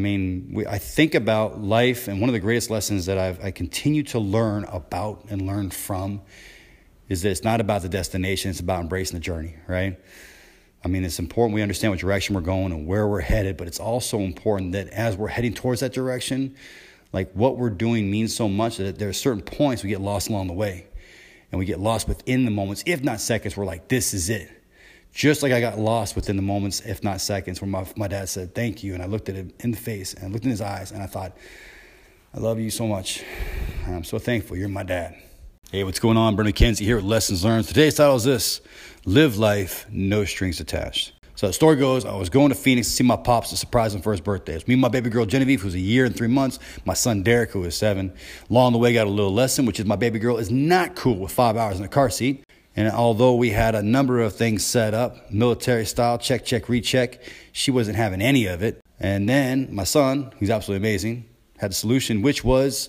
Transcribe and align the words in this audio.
mean, 0.00 0.50
we, 0.52 0.66
I 0.66 0.78
think 0.78 1.14
about 1.14 1.60
life, 1.60 2.08
and 2.08 2.20
one 2.20 2.28
of 2.28 2.34
the 2.34 2.40
greatest 2.40 2.70
lessons 2.70 3.06
that 3.06 3.18
I've, 3.18 3.44
I 3.44 3.50
continue 3.52 4.02
to 4.04 4.18
learn 4.18 4.64
about 4.64 5.26
and 5.30 5.46
learn 5.46 5.70
from 5.70 6.22
is 7.08 7.22
that 7.22 7.30
it's 7.30 7.44
not 7.44 7.60
about 7.60 7.82
the 7.82 7.88
destination, 7.88 8.50
it's 8.50 8.60
about 8.60 8.80
embracing 8.80 9.16
the 9.16 9.22
journey, 9.22 9.56
right? 9.68 9.98
I 10.84 10.88
mean, 10.88 11.04
it's 11.04 11.18
important 11.18 11.54
we 11.54 11.62
understand 11.62 11.92
what 11.92 12.00
direction 12.00 12.34
we're 12.34 12.40
going 12.40 12.72
and 12.72 12.86
where 12.86 13.06
we're 13.06 13.20
headed, 13.20 13.56
but 13.56 13.66
it's 13.68 13.80
also 13.80 14.18
important 14.20 14.72
that 14.72 14.88
as 14.88 15.16
we're 15.16 15.28
heading 15.28 15.54
towards 15.54 15.80
that 15.80 15.92
direction, 15.92 16.56
like 17.12 17.32
what 17.32 17.58
we're 17.58 17.70
doing 17.70 18.10
means 18.10 18.34
so 18.34 18.48
much 18.48 18.78
that 18.78 18.98
there 18.98 19.08
are 19.08 19.14
certain 19.14 19.42
points 19.42 19.82
we 19.82 19.90
get 19.90 20.00
lost 20.00 20.28
along 20.28 20.46
the 20.46 20.52
way. 20.52 20.86
And 21.52 21.58
we 21.58 21.64
get 21.64 21.80
lost 21.80 22.06
within 22.08 22.44
the 22.44 22.50
moments, 22.50 22.84
if 22.86 23.02
not 23.02 23.20
seconds, 23.20 23.56
we're 23.56 23.64
like, 23.64 23.88
this 23.88 24.14
is 24.14 24.30
it. 24.30 24.48
Just 25.12 25.42
like 25.42 25.52
I 25.52 25.60
got 25.60 25.78
lost 25.78 26.14
within 26.14 26.36
the 26.36 26.42
moments, 26.42 26.80
if 26.80 27.02
not 27.02 27.20
seconds, 27.20 27.60
when 27.60 27.70
my, 27.70 27.84
my 27.96 28.08
dad 28.08 28.28
said, 28.28 28.54
Thank 28.54 28.82
you. 28.82 28.94
And 28.94 29.02
I 29.02 29.06
looked 29.06 29.28
at 29.28 29.34
him 29.34 29.52
in 29.60 29.70
the 29.70 29.76
face 29.76 30.14
and 30.14 30.24
I 30.24 30.28
looked 30.28 30.44
in 30.44 30.50
his 30.50 30.60
eyes 30.60 30.92
and 30.92 31.02
I 31.02 31.06
thought, 31.06 31.36
I 32.32 32.38
love 32.38 32.60
you 32.60 32.70
so 32.70 32.86
much. 32.86 33.24
I'm 33.86 34.04
so 34.04 34.18
thankful 34.18 34.56
you're 34.56 34.68
my 34.68 34.84
dad. 34.84 35.16
Hey, 35.72 35.84
what's 35.84 35.98
going 35.98 36.16
on? 36.16 36.36
Brendan 36.36 36.52
Kenzie 36.52 36.84
here 36.84 36.96
with 36.96 37.04
Lessons 37.04 37.44
Learned. 37.44 37.66
Today's 37.66 37.94
title 37.94 38.16
is 38.16 38.24
this 38.24 38.60
Live 39.04 39.36
Life, 39.36 39.86
No 39.90 40.24
Strings 40.24 40.60
Attached. 40.60 41.12
So 41.40 41.46
the 41.46 41.52
story 41.52 41.76
goes, 41.76 42.04
I 42.04 42.14
was 42.16 42.28
going 42.28 42.50
to 42.50 42.54
Phoenix 42.54 42.88
to 42.88 42.92
see 42.92 43.04
my 43.04 43.16
pops 43.16 43.50
to 43.50 43.56
surprise 43.56 43.94
him 43.94 44.02
for 44.02 44.12
his 44.12 44.20
birthday. 44.20 44.52
It 44.52 44.56
was 44.56 44.68
me 44.68 44.74
and 44.74 44.80
my 44.80 44.88
baby 44.88 45.10
girl 45.10 45.24
Genevieve, 45.24 45.62
who's 45.62 45.74
a 45.74 45.80
year 45.80 46.04
and 46.04 46.14
three 46.14 46.28
months, 46.28 46.58
my 46.84 46.92
son 46.92 47.22
Derek, 47.22 47.50
who 47.50 47.64
is 47.64 47.74
seven. 47.74 48.12
Along 48.50 48.72
the 48.72 48.78
way, 48.78 48.92
got 48.92 49.06
a 49.06 49.10
little 49.10 49.32
lesson, 49.32 49.64
which 49.64 49.80
is 49.80 49.86
my 49.86 49.96
baby 49.96 50.18
girl 50.18 50.36
is 50.36 50.50
not 50.50 50.96
cool 50.96 51.16
with 51.16 51.32
five 51.32 51.56
hours 51.56 51.78
in 51.78 51.84
a 51.84 51.88
car 51.88 52.10
seat. 52.10 52.44
And 52.80 52.90
although 52.90 53.34
we 53.34 53.50
had 53.50 53.74
a 53.74 53.82
number 53.82 54.20
of 54.20 54.34
things 54.34 54.64
set 54.64 54.94
up, 54.94 55.30
military 55.30 55.84
style, 55.84 56.16
check, 56.16 56.46
check, 56.46 56.66
recheck, 56.70 57.20
she 57.52 57.70
wasn't 57.70 57.98
having 57.98 58.22
any 58.22 58.46
of 58.46 58.62
it. 58.62 58.82
And 58.98 59.28
then 59.28 59.68
my 59.70 59.84
son, 59.84 60.32
who's 60.38 60.48
absolutely 60.48 60.88
amazing, 60.88 61.26
had 61.58 61.72
a 61.72 61.74
solution, 61.74 62.22
which 62.22 62.42
was 62.42 62.88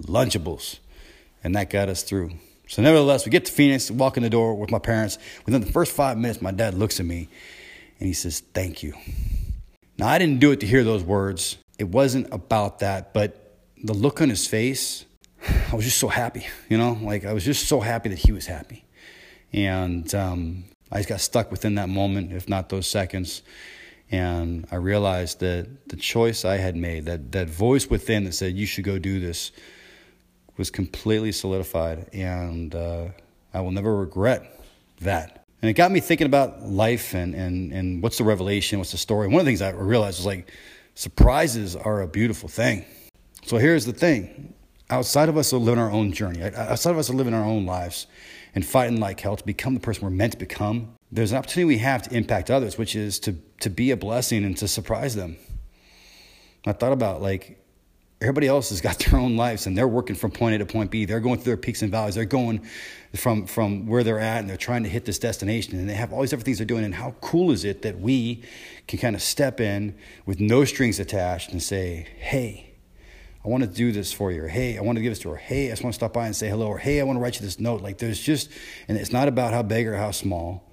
Lunchables. 0.00 0.78
And 1.42 1.56
that 1.56 1.70
got 1.70 1.88
us 1.88 2.04
through. 2.04 2.30
So, 2.68 2.82
nevertheless, 2.82 3.26
we 3.26 3.30
get 3.30 3.46
to 3.46 3.52
Phoenix, 3.52 3.90
walk 3.90 4.16
in 4.16 4.22
the 4.22 4.30
door 4.30 4.54
with 4.54 4.70
my 4.70 4.78
parents. 4.78 5.18
Within 5.44 5.60
the 5.60 5.72
first 5.72 5.90
five 5.90 6.16
minutes, 6.16 6.40
my 6.40 6.52
dad 6.52 6.74
looks 6.74 7.00
at 7.00 7.06
me 7.06 7.28
and 7.98 8.06
he 8.06 8.12
says, 8.12 8.44
Thank 8.54 8.84
you. 8.84 8.94
Now, 9.98 10.06
I 10.06 10.18
didn't 10.18 10.38
do 10.38 10.52
it 10.52 10.60
to 10.60 10.68
hear 10.68 10.84
those 10.84 11.02
words. 11.02 11.58
It 11.80 11.88
wasn't 11.88 12.32
about 12.32 12.78
that, 12.78 13.12
but 13.12 13.58
the 13.82 13.92
look 13.92 14.22
on 14.22 14.28
his 14.28 14.46
face, 14.46 15.04
I 15.72 15.74
was 15.74 15.84
just 15.84 15.98
so 15.98 16.06
happy, 16.06 16.46
you 16.68 16.78
know, 16.78 16.96
like 17.02 17.24
I 17.24 17.32
was 17.32 17.44
just 17.44 17.66
so 17.66 17.80
happy 17.80 18.08
that 18.10 18.20
he 18.20 18.30
was 18.30 18.46
happy. 18.46 18.84
And 19.52 20.12
um, 20.14 20.64
I 20.90 20.98
just 20.98 21.08
got 21.08 21.20
stuck 21.20 21.50
within 21.50 21.74
that 21.76 21.88
moment, 21.88 22.32
if 22.32 22.48
not 22.48 22.68
those 22.68 22.86
seconds. 22.86 23.42
And 24.10 24.66
I 24.70 24.76
realized 24.76 25.40
that 25.40 25.88
the 25.88 25.96
choice 25.96 26.44
I 26.44 26.56
had 26.56 26.76
made, 26.76 27.06
that, 27.06 27.32
that 27.32 27.48
voice 27.48 27.88
within 27.88 28.24
that 28.24 28.32
said, 28.32 28.54
you 28.56 28.66
should 28.66 28.84
go 28.84 28.98
do 28.98 29.20
this, 29.20 29.52
was 30.58 30.70
completely 30.70 31.32
solidified. 31.32 32.10
And 32.12 32.74
uh, 32.74 33.08
I 33.54 33.60
will 33.60 33.70
never 33.70 33.96
regret 33.96 34.60
that. 35.00 35.44
And 35.62 35.70
it 35.70 35.74
got 35.74 35.92
me 35.92 36.00
thinking 36.00 36.26
about 36.26 36.62
life 36.62 37.14
and, 37.14 37.34
and, 37.34 37.72
and 37.72 38.02
what's 38.02 38.18
the 38.18 38.24
revelation, 38.24 38.78
what's 38.78 38.92
the 38.92 38.98
story. 38.98 39.28
One 39.28 39.40
of 39.40 39.46
the 39.46 39.50
things 39.50 39.62
I 39.62 39.70
realized 39.70 40.18
was 40.18 40.26
like, 40.26 40.52
surprises 40.94 41.76
are 41.76 42.02
a 42.02 42.08
beautiful 42.08 42.48
thing. 42.48 42.84
So 43.44 43.58
here's 43.58 43.86
the 43.86 43.92
thing 43.92 44.54
outside 44.90 45.30
of 45.30 45.38
us 45.38 45.52
are 45.54 45.58
living 45.58 45.80
our 45.80 45.90
own 45.90 46.12
journey, 46.12 46.42
outside 46.42 46.90
of 46.90 46.98
us 46.98 47.08
are 47.08 47.14
living 47.14 47.32
our 47.32 47.44
own 47.44 47.64
lives 47.64 48.06
and 48.54 48.64
fighting 48.64 49.00
like 49.00 49.20
hell 49.20 49.36
to 49.36 49.44
become 49.44 49.74
the 49.74 49.80
person 49.80 50.04
we're 50.04 50.10
meant 50.10 50.32
to 50.32 50.38
become, 50.38 50.94
there's 51.10 51.32
an 51.32 51.38
opportunity 51.38 51.64
we 51.64 51.78
have 51.78 52.02
to 52.02 52.16
impact 52.16 52.50
others, 52.50 52.78
which 52.78 52.96
is 52.96 53.18
to, 53.20 53.34
to 53.60 53.70
be 53.70 53.90
a 53.90 53.96
blessing 53.96 54.44
and 54.44 54.56
to 54.58 54.68
surprise 54.68 55.14
them. 55.14 55.36
I 56.64 56.72
thought 56.72 56.92
about 56.92 57.20
like 57.20 57.58
everybody 58.20 58.46
else 58.46 58.70
has 58.70 58.80
got 58.80 58.98
their 59.00 59.18
own 59.18 59.36
lives 59.36 59.66
and 59.66 59.76
they're 59.76 59.88
working 59.88 60.16
from 60.16 60.30
point 60.30 60.54
A 60.54 60.58
to 60.58 60.66
point 60.66 60.90
B. 60.90 61.04
They're 61.04 61.20
going 61.20 61.38
through 61.38 61.50
their 61.50 61.56
peaks 61.56 61.82
and 61.82 61.90
valleys. 61.90 62.14
They're 62.14 62.24
going 62.24 62.66
from, 63.14 63.46
from 63.46 63.86
where 63.86 64.04
they're 64.04 64.20
at 64.20 64.40
and 64.40 64.48
they're 64.48 64.56
trying 64.56 64.84
to 64.84 64.88
hit 64.88 65.04
this 65.04 65.18
destination 65.18 65.78
and 65.78 65.88
they 65.88 65.94
have 65.94 66.12
all 66.12 66.20
these 66.20 66.30
different 66.30 66.46
things 66.46 66.58
they're 66.58 66.66
doing. 66.66 66.84
And 66.84 66.94
how 66.94 67.14
cool 67.20 67.50
is 67.50 67.64
it 67.64 67.82
that 67.82 68.00
we 68.00 68.42
can 68.86 68.98
kind 68.98 69.16
of 69.16 69.22
step 69.22 69.60
in 69.60 69.94
with 70.24 70.40
no 70.40 70.64
strings 70.64 71.00
attached 71.00 71.50
and 71.52 71.62
say, 71.62 72.06
hey, 72.18 72.71
I 73.44 73.48
want 73.48 73.64
to 73.64 73.68
do 73.68 73.90
this 73.90 74.12
for 74.12 74.30
you, 74.30 74.44
or 74.44 74.48
hey, 74.48 74.78
I 74.78 74.82
want 74.82 74.96
to 74.96 75.02
give 75.02 75.10
this 75.10 75.18
to 75.20 75.30
her, 75.30 75.36
hey, 75.36 75.66
I 75.66 75.70
just 75.70 75.82
want 75.82 75.94
to 75.94 75.98
stop 75.98 76.12
by 76.12 76.26
and 76.26 76.36
say 76.36 76.48
hello, 76.48 76.68
or 76.68 76.78
hey, 76.78 77.00
I 77.00 77.04
want 77.04 77.16
to 77.16 77.20
write 77.20 77.34
you 77.34 77.40
this 77.40 77.58
note. 77.58 77.82
Like 77.82 77.98
there's 77.98 78.20
just, 78.20 78.50
and 78.86 78.96
it's 78.96 79.12
not 79.12 79.26
about 79.26 79.52
how 79.52 79.62
big 79.62 79.88
or 79.88 79.96
how 79.96 80.12
small. 80.12 80.70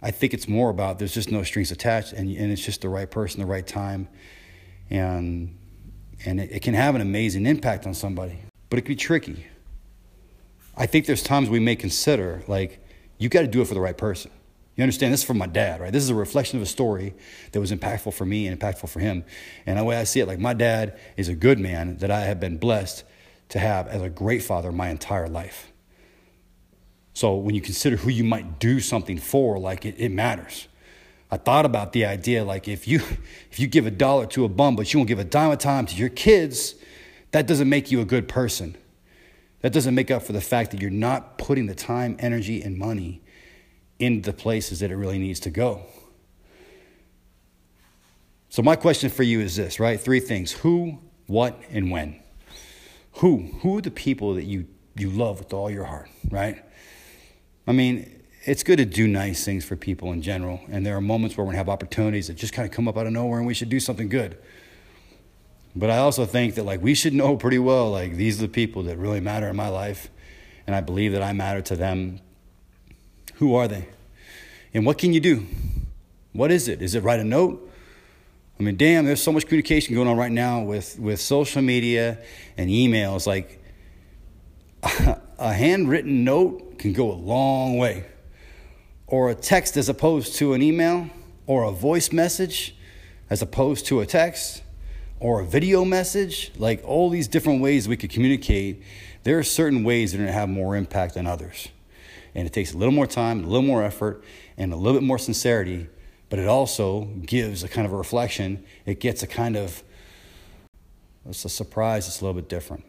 I 0.00 0.10
think 0.10 0.32
it's 0.32 0.48
more 0.48 0.70
about 0.70 0.98
there's 0.98 1.12
just 1.12 1.30
no 1.30 1.42
strings 1.42 1.70
attached, 1.70 2.12
and, 2.12 2.30
and 2.30 2.50
it's 2.50 2.64
just 2.64 2.80
the 2.80 2.88
right 2.88 3.10
person, 3.10 3.40
the 3.40 3.46
right 3.46 3.66
time, 3.66 4.08
and 4.90 5.56
and 6.24 6.40
it, 6.40 6.50
it 6.50 6.62
can 6.62 6.74
have 6.74 6.94
an 6.94 7.00
amazing 7.00 7.46
impact 7.46 7.86
on 7.86 7.94
somebody, 7.94 8.38
but 8.70 8.78
it 8.78 8.82
can 8.82 8.92
be 8.92 8.96
tricky. 8.96 9.46
I 10.76 10.86
think 10.86 11.06
there's 11.06 11.22
times 11.22 11.50
we 11.50 11.60
may 11.60 11.76
consider 11.76 12.42
like 12.46 12.80
you 13.18 13.28
got 13.28 13.42
to 13.42 13.48
do 13.48 13.60
it 13.60 13.66
for 13.66 13.74
the 13.74 13.80
right 13.80 13.96
person. 13.96 14.30
You 14.78 14.84
understand? 14.84 15.12
This 15.12 15.22
is 15.22 15.26
from 15.26 15.38
my 15.38 15.48
dad, 15.48 15.80
right? 15.80 15.92
This 15.92 16.04
is 16.04 16.08
a 16.08 16.14
reflection 16.14 16.56
of 16.56 16.62
a 16.62 16.66
story 16.66 17.12
that 17.50 17.58
was 17.58 17.72
impactful 17.72 18.14
for 18.14 18.24
me 18.24 18.46
and 18.46 18.58
impactful 18.58 18.88
for 18.88 19.00
him. 19.00 19.24
And 19.66 19.76
the 19.76 19.82
way 19.82 19.96
I 19.96 20.04
see 20.04 20.20
it, 20.20 20.26
like 20.26 20.38
my 20.38 20.54
dad 20.54 20.96
is 21.16 21.28
a 21.28 21.34
good 21.34 21.58
man 21.58 21.96
that 21.96 22.12
I 22.12 22.20
have 22.20 22.38
been 22.38 22.58
blessed 22.58 23.02
to 23.48 23.58
have 23.58 23.88
as 23.88 24.00
a 24.02 24.08
great 24.08 24.40
father 24.40 24.70
my 24.70 24.88
entire 24.88 25.28
life. 25.28 25.72
So 27.12 27.34
when 27.34 27.56
you 27.56 27.60
consider 27.60 27.96
who 27.96 28.08
you 28.08 28.22
might 28.22 28.60
do 28.60 28.78
something 28.78 29.18
for, 29.18 29.58
like 29.58 29.84
it, 29.84 29.96
it 29.98 30.12
matters. 30.12 30.68
I 31.28 31.38
thought 31.38 31.66
about 31.66 31.92
the 31.92 32.04
idea 32.04 32.44
like 32.44 32.68
if 32.68 32.86
you 32.86 32.98
if 33.50 33.58
you 33.58 33.66
give 33.66 33.84
a 33.84 33.90
dollar 33.90 34.26
to 34.26 34.44
a 34.44 34.48
bum, 34.48 34.76
but 34.76 34.94
you 34.94 35.00
won't 35.00 35.08
give 35.08 35.18
a 35.18 35.24
dime 35.24 35.50
of 35.50 35.58
time 35.58 35.86
to 35.86 35.96
your 35.96 36.08
kids, 36.08 36.76
that 37.32 37.48
doesn't 37.48 37.68
make 37.68 37.90
you 37.90 38.00
a 38.00 38.04
good 38.04 38.28
person. 38.28 38.76
That 39.60 39.72
doesn't 39.72 39.96
make 39.96 40.12
up 40.12 40.22
for 40.22 40.32
the 40.32 40.40
fact 40.40 40.70
that 40.70 40.80
you're 40.80 40.88
not 40.88 41.36
putting 41.36 41.66
the 41.66 41.74
time, 41.74 42.14
energy, 42.20 42.62
and 42.62 42.78
money 42.78 43.22
in 43.98 44.22
the 44.22 44.32
places 44.32 44.80
that 44.80 44.90
it 44.90 44.96
really 44.96 45.18
needs 45.18 45.40
to 45.40 45.50
go. 45.50 45.82
So, 48.48 48.62
my 48.62 48.76
question 48.76 49.10
for 49.10 49.22
you 49.22 49.40
is 49.40 49.56
this, 49.56 49.78
right? 49.78 50.00
Three 50.00 50.20
things 50.20 50.52
who, 50.52 50.98
what, 51.26 51.60
and 51.70 51.90
when. 51.90 52.20
Who? 53.14 53.50
Who 53.60 53.78
are 53.78 53.80
the 53.82 53.90
people 53.90 54.34
that 54.34 54.44
you, 54.44 54.66
you 54.96 55.10
love 55.10 55.38
with 55.38 55.52
all 55.52 55.70
your 55.70 55.84
heart, 55.84 56.08
right? 56.30 56.62
I 57.66 57.72
mean, 57.72 58.22
it's 58.44 58.62
good 58.62 58.78
to 58.78 58.86
do 58.86 59.06
nice 59.06 59.44
things 59.44 59.64
for 59.64 59.76
people 59.76 60.12
in 60.12 60.22
general. 60.22 60.60
And 60.70 60.86
there 60.86 60.96
are 60.96 61.00
moments 61.00 61.36
where 61.36 61.46
to 61.46 61.56
have 61.56 61.68
opportunities 61.68 62.28
that 62.28 62.34
just 62.34 62.54
kind 62.54 62.66
of 62.66 62.74
come 62.74 62.88
up 62.88 62.96
out 62.96 63.06
of 63.06 63.12
nowhere 63.12 63.38
and 63.38 63.46
we 63.46 63.52
should 63.52 63.68
do 63.68 63.80
something 63.80 64.08
good. 64.08 64.38
But 65.76 65.90
I 65.90 65.98
also 65.98 66.24
think 66.24 66.54
that 66.54 66.64
like 66.64 66.80
we 66.80 66.94
should 66.94 67.12
know 67.12 67.36
pretty 67.36 67.58
well 67.58 67.90
like 67.90 68.14
these 68.14 68.38
are 68.38 68.46
the 68.46 68.52
people 68.52 68.84
that 68.84 68.96
really 68.96 69.20
matter 69.20 69.48
in 69.48 69.56
my 69.56 69.68
life 69.68 70.08
and 70.66 70.74
I 70.74 70.80
believe 70.80 71.12
that 71.12 71.22
I 71.22 71.32
matter 71.34 71.60
to 71.62 71.76
them 71.76 72.20
who 73.38 73.54
are 73.54 73.68
they? 73.68 73.88
And 74.74 74.84
what 74.84 74.98
can 74.98 75.12
you 75.12 75.20
do? 75.20 75.46
What 76.32 76.50
is 76.50 76.68
it? 76.68 76.82
Is 76.82 76.94
it 76.94 77.02
write 77.02 77.20
a 77.20 77.24
note? 77.24 77.64
I 78.58 78.62
mean, 78.62 78.76
damn, 78.76 79.04
there's 79.04 79.22
so 79.22 79.30
much 79.30 79.46
communication 79.46 79.94
going 79.94 80.08
on 80.08 80.16
right 80.16 80.32
now 80.32 80.62
with, 80.62 80.98
with 80.98 81.20
social 81.20 81.62
media 81.62 82.18
and 82.56 82.68
emails. 82.68 83.26
Like, 83.26 83.62
a 85.38 85.52
handwritten 85.52 86.24
note 86.24 86.78
can 86.78 86.92
go 86.92 87.12
a 87.12 87.14
long 87.14 87.78
way. 87.78 88.06
Or 89.06 89.30
a 89.30 89.34
text 89.34 89.76
as 89.76 89.88
opposed 89.88 90.34
to 90.36 90.52
an 90.52 90.62
email, 90.62 91.08
or 91.46 91.62
a 91.62 91.70
voice 91.70 92.12
message 92.12 92.74
as 93.30 93.40
opposed 93.40 93.86
to 93.86 94.00
a 94.00 94.06
text, 94.06 94.62
or 95.20 95.40
a 95.40 95.44
video 95.44 95.84
message. 95.84 96.50
Like, 96.56 96.82
all 96.84 97.08
these 97.08 97.28
different 97.28 97.62
ways 97.62 97.86
we 97.86 97.96
could 97.96 98.10
communicate. 98.10 98.82
There 99.22 99.38
are 99.38 99.44
certain 99.44 99.84
ways 99.84 100.10
that 100.10 100.18
are 100.18 100.22
going 100.22 100.32
to 100.32 100.38
have 100.38 100.48
more 100.48 100.74
impact 100.74 101.14
than 101.14 101.28
others. 101.28 101.68
And 102.38 102.46
it 102.46 102.52
takes 102.52 102.72
a 102.72 102.76
little 102.76 102.94
more 102.94 103.08
time, 103.08 103.42
a 103.42 103.48
little 103.48 103.66
more 103.66 103.82
effort, 103.82 104.22
and 104.56 104.72
a 104.72 104.76
little 104.76 104.92
bit 104.92 105.04
more 105.04 105.18
sincerity, 105.18 105.88
but 106.30 106.38
it 106.38 106.46
also 106.46 107.06
gives 107.26 107.64
a 107.64 107.68
kind 107.68 107.84
of 107.84 107.92
a 107.92 107.96
reflection. 107.96 108.64
It 108.86 109.00
gets 109.00 109.24
a 109.24 109.26
kind 109.26 109.56
of, 109.56 109.82
it's 111.28 111.44
a 111.44 111.48
surprise, 111.48 112.06
it's 112.06 112.20
a 112.20 112.24
little 112.24 112.40
bit 112.40 112.48
different. 112.48 112.84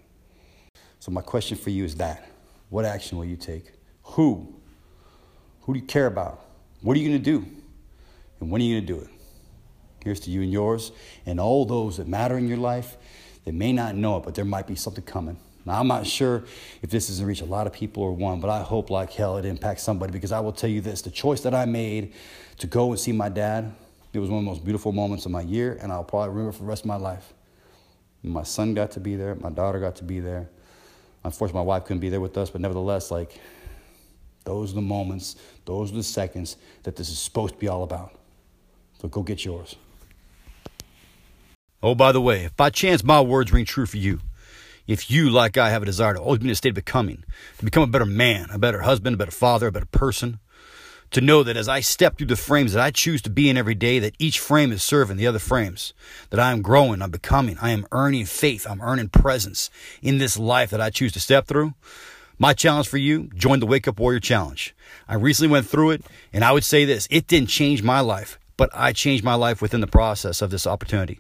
So, 0.99 1.11
my 1.11 1.21
question 1.21 1.57
for 1.57 1.71
you 1.71 1.83
is 1.83 1.95
that 1.95 2.29
what 2.69 2.85
action 2.85 3.17
will 3.17 3.25
you 3.25 3.37
take? 3.37 3.71
Who? 4.03 4.53
Who 5.61 5.73
do 5.73 5.79
you 5.79 5.85
care 5.87 6.05
about? 6.05 6.45
What 6.81 6.95
are 6.95 6.99
you 6.99 7.09
going 7.09 7.23
to 7.23 7.31
do? 7.39 7.47
And 8.39 8.51
when 8.51 8.61
are 8.61 8.65
you 8.65 8.75
going 8.75 8.85
to 8.85 8.93
do 8.93 8.99
it? 8.99 9.09
Here's 10.03 10.19
to 10.19 10.29
you 10.29 10.43
and 10.43 10.51
yours, 10.51 10.91
and 11.25 11.39
all 11.39 11.65
those 11.65 11.97
that 11.97 12.07
matter 12.07 12.37
in 12.37 12.47
your 12.47 12.57
life. 12.57 12.97
They 13.45 13.51
may 13.51 13.73
not 13.73 13.95
know 13.95 14.17
it, 14.17 14.25
but 14.25 14.35
there 14.35 14.45
might 14.45 14.67
be 14.67 14.75
something 14.75 15.03
coming. 15.05 15.39
Now, 15.65 15.79
I'm 15.79 15.87
not 15.87 16.07
sure 16.07 16.43
if 16.81 16.89
this 16.89 17.09
is 17.09 17.19
to 17.19 17.25
reach 17.25 17.41
a 17.41 17.45
lot 17.45 17.67
of 17.67 17.73
people 17.73 18.03
or 18.03 18.11
one, 18.13 18.39
but 18.39 18.49
I 18.49 18.61
hope 18.61 18.89
like 18.89 19.11
hell 19.11 19.37
it 19.37 19.45
impacts 19.45 19.83
somebody 19.83 20.11
because 20.11 20.31
I 20.31 20.39
will 20.39 20.53
tell 20.53 20.69
you 20.69 20.81
this 20.81 21.01
the 21.01 21.11
choice 21.11 21.41
that 21.41 21.53
I 21.53 21.65
made 21.65 22.13
to 22.59 22.67
go 22.67 22.91
and 22.91 22.99
see 22.99 23.11
my 23.11 23.29
dad, 23.29 23.73
it 24.13 24.19
was 24.19 24.29
one 24.29 24.39
of 24.39 24.45
the 24.45 24.51
most 24.51 24.63
beautiful 24.63 24.91
moments 24.91 25.25
of 25.25 25.31
my 25.31 25.41
year, 25.41 25.77
and 25.81 25.91
I'll 25.91 26.03
probably 26.03 26.29
remember 26.29 26.51
for 26.51 26.59
the 26.59 26.69
rest 26.69 26.83
of 26.83 26.87
my 26.87 26.95
life. 26.95 27.33
My 28.23 28.43
son 28.43 28.73
got 28.73 28.91
to 28.91 28.99
be 28.99 29.15
there, 29.15 29.35
my 29.35 29.49
daughter 29.49 29.79
got 29.79 29.95
to 29.97 30.03
be 30.03 30.19
there. 30.19 30.49
Unfortunately, 31.23 31.59
my 31.59 31.65
wife 31.65 31.85
couldn't 31.85 31.99
be 31.99 32.09
there 32.09 32.21
with 32.21 32.37
us, 32.37 32.49
but 32.49 32.61
nevertheless, 32.61 33.11
like, 33.11 33.39
those 34.45 34.71
are 34.71 34.75
the 34.75 34.81
moments, 34.81 35.35
those 35.65 35.91
are 35.91 35.95
the 35.95 36.03
seconds 36.03 36.57
that 36.83 36.95
this 36.95 37.09
is 37.09 37.19
supposed 37.19 37.53
to 37.53 37.59
be 37.59 37.67
all 37.67 37.83
about. 37.83 38.11
So 39.01 39.07
go 39.07 39.21
get 39.21 39.45
yours. 39.45 39.75
Oh, 41.81 41.95
by 41.95 42.11
the 42.11 42.19
way, 42.19 42.45
if 42.45 42.57
by 42.57 42.69
chance 42.69 43.03
my 43.03 43.21
words 43.21 43.53
ring 43.53 43.65
true 43.65 43.85
for 43.85 43.97
you, 43.97 44.19
if 44.89 45.11
you, 45.11 45.29
like 45.29 45.55
I, 45.55 45.69
have 45.69 45.83
a 45.83 45.85
desire 45.85 46.15
to 46.15 46.19
always 46.19 46.39
be 46.39 46.47
in 46.47 46.51
a 46.51 46.55
state 46.55 46.69
of 46.69 46.75
becoming, 46.75 47.23
to 47.59 47.65
become 47.65 47.83
a 47.83 47.87
better 47.87 48.07
man, 48.07 48.47
a 48.51 48.57
better 48.57 48.81
husband, 48.81 49.13
a 49.13 49.17
better 49.17 49.29
father, 49.29 49.67
a 49.67 49.71
better 49.71 49.85
person, 49.85 50.39
to 51.11 51.21
know 51.21 51.43
that 51.43 51.55
as 51.55 51.69
I 51.69 51.79
step 51.79 52.17
through 52.17 52.25
the 52.25 52.35
frames 52.35 52.73
that 52.73 52.83
I 52.83 52.89
choose 52.89 53.21
to 53.21 53.29
be 53.29 53.51
in 53.51 53.57
every 53.57 53.75
day, 53.75 53.99
that 53.99 54.15
each 54.17 54.39
frame 54.39 54.71
is 54.71 54.81
serving 54.81 55.17
the 55.17 55.27
other 55.27 55.37
frames, 55.37 55.93
that 56.31 56.39
I 56.39 56.51
am 56.51 56.63
growing, 56.63 57.03
I'm 57.03 57.11
becoming, 57.11 57.59
I 57.61 57.69
am 57.69 57.85
earning 57.91 58.25
faith, 58.25 58.65
I'm 58.67 58.81
earning 58.81 59.09
presence 59.09 59.69
in 60.01 60.17
this 60.17 60.39
life 60.39 60.71
that 60.71 60.81
I 60.81 60.89
choose 60.89 61.11
to 61.13 61.19
step 61.19 61.45
through. 61.45 61.75
My 62.39 62.53
challenge 62.53 62.87
for 62.87 62.97
you, 62.97 63.29
join 63.35 63.59
the 63.59 63.67
Wake 63.67 63.87
Up 63.87 63.99
Warrior 63.99 64.19
Challenge. 64.19 64.73
I 65.07 65.15
recently 65.15 65.51
went 65.51 65.67
through 65.67 65.91
it, 65.91 66.05
and 66.33 66.43
I 66.43 66.51
would 66.51 66.63
say 66.63 66.85
this 66.85 67.07
it 67.11 67.27
didn't 67.27 67.49
change 67.49 67.83
my 67.83 67.99
life, 67.99 68.39
but 68.57 68.71
I 68.73 68.91
changed 68.93 69.23
my 69.23 69.35
life 69.35 69.61
within 69.61 69.81
the 69.81 69.87
process 69.87 70.41
of 70.41 70.49
this 70.49 70.65
opportunity. 70.65 71.19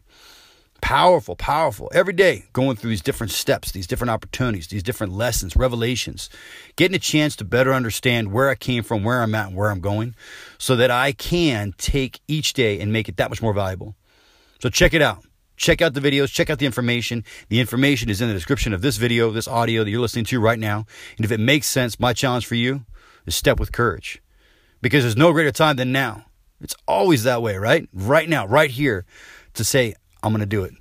Powerful, 0.81 1.35
powerful. 1.35 1.91
Every 1.93 2.13
day, 2.13 2.45
going 2.53 2.75
through 2.75 2.91
these 2.91 3.01
different 3.01 3.31
steps, 3.31 3.71
these 3.71 3.87
different 3.87 4.11
opportunities, 4.11 4.67
these 4.67 4.83
different 4.83 5.13
lessons, 5.13 5.55
revelations, 5.55 6.29
getting 6.75 6.95
a 6.95 6.99
chance 6.99 7.35
to 7.37 7.45
better 7.45 7.73
understand 7.73 8.31
where 8.31 8.49
I 8.49 8.55
came 8.55 8.83
from, 8.83 9.03
where 9.03 9.21
I'm 9.21 9.35
at, 9.35 9.47
and 9.47 9.55
where 9.55 9.69
I'm 9.69 9.81
going, 9.81 10.15
so 10.57 10.75
that 10.77 10.89
I 10.89 11.11
can 11.11 11.73
take 11.77 12.21
each 12.27 12.53
day 12.53 12.79
and 12.79 12.93
make 12.93 13.09
it 13.09 13.17
that 13.17 13.29
much 13.29 13.41
more 13.41 13.53
valuable. 13.53 13.95
So 14.59 14.69
check 14.69 14.93
it 14.93 15.01
out. 15.01 15.23
Check 15.57 15.81
out 15.81 15.93
the 15.93 15.99
videos, 15.99 16.31
check 16.31 16.49
out 16.49 16.57
the 16.57 16.65
information. 16.65 17.25
The 17.49 17.59
information 17.59 18.09
is 18.09 18.21
in 18.21 18.29
the 18.29 18.33
description 18.33 18.73
of 18.73 18.81
this 18.81 18.95
video, 18.95 19.29
this 19.29 19.47
audio 19.47 19.83
that 19.83 19.89
you're 19.89 19.99
listening 19.99 20.25
to 20.25 20.39
right 20.39 20.57
now. 20.57 20.85
And 21.17 21.25
if 21.25 21.31
it 21.31 21.39
makes 21.39 21.67
sense, 21.67 21.99
my 21.99 22.13
challenge 22.13 22.45
for 22.45 22.55
you 22.55 22.85
is 23.25 23.35
step 23.35 23.59
with 23.59 23.73
courage. 23.73 24.21
Because 24.81 25.03
there's 25.03 25.17
no 25.17 25.33
greater 25.33 25.51
time 25.51 25.75
than 25.75 25.91
now. 25.91 26.23
It's 26.61 26.75
always 26.87 27.23
that 27.23 27.41
way, 27.41 27.57
right? 27.57 27.89
Right 27.91 28.29
now, 28.29 28.47
right 28.47 28.71
here, 28.71 29.05
to 29.55 29.65
say, 29.65 29.95
I'm 30.23 30.31
going 30.31 30.41
to 30.41 30.45
do 30.45 30.63
it. 30.63 30.73